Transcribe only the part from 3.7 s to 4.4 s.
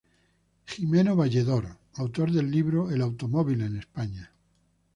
España.